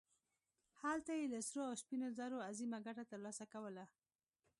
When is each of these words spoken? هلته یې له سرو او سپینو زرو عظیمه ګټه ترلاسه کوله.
هلته 0.81 1.11
یې 1.19 1.25
له 1.33 1.39
سرو 1.49 1.63
او 1.69 1.73
سپینو 1.81 2.07
زرو 2.17 2.45
عظیمه 2.49 2.79
ګټه 2.87 3.03
ترلاسه 3.11 3.45
کوله. 3.53 3.85